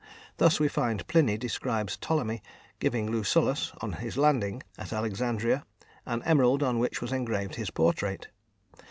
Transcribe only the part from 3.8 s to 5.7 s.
on his landing at Alexandria,